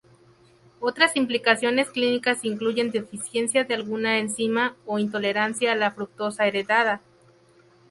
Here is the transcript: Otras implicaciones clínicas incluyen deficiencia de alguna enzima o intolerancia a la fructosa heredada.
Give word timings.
Otras 0.79 1.15
implicaciones 1.15 1.91
clínicas 1.91 2.43
incluyen 2.43 2.89
deficiencia 2.89 3.65
de 3.65 3.75
alguna 3.75 4.17
enzima 4.17 4.75
o 4.87 4.97
intolerancia 4.97 5.73
a 5.73 5.75
la 5.75 5.91
fructosa 5.91 6.47
heredada. 6.47 7.01